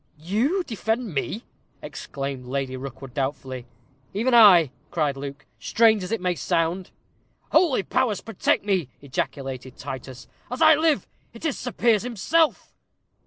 [0.17, 1.43] "You defend me!"
[1.83, 3.67] exclaimed Lady Rookwood, doubtfully.
[4.15, 6.89] "Even I," cried Luke, "strange as it may sound."
[7.51, 10.27] "Holy powers protect me!" ejaculated Titus.
[10.49, 12.73] "As I live, it is Sir Piers himself."